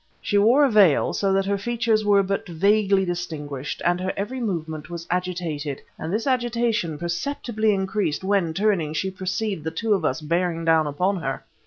[0.19, 4.39] She wore a veil, so that her features were but vaguely distinguished, but her every
[4.39, 10.03] movement was agitated; and this agitation perceptibly increased when, turning, she perceived the two of
[10.03, 11.45] us bearing down upon her.